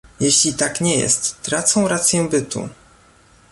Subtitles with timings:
[0.19, 2.69] Jeśli tak nie jest, tracą rację bytu